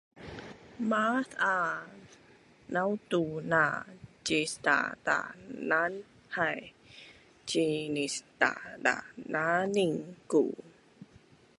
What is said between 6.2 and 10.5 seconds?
hai, cinisdadananin ku